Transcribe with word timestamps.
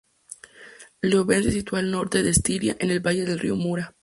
Leoben 1.03 1.43
se 1.43 1.51
sitúa 1.51 1.79
en 1.79 1.85
el 1.85 1.91
norte 1.91 2.23
de 2.23 2.31
Estiria, 2.31 2.75
en 2.79 2.89
el 2.89 3.01
valle 3.01 3.23
del 3.23 3.37
río 3.37 3.55
Mura. 3.55 3.95